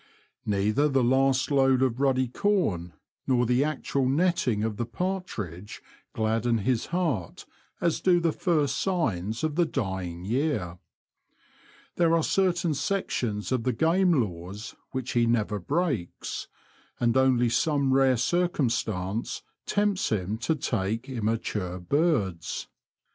[0.47, 2.93] Neither the last load of ruddy corn,
[3.27, 5.79] nor the actual netting of the partridge
[6.13, 7.45] gladden his heart
[7.79, 10.79] as do the first signs of the dying year.
[11.97, 16.47] There are certain sections of the Game Laws which he never breaks,
[16.99, 22.67] and only some rare circumstance tempts him to take immature birds.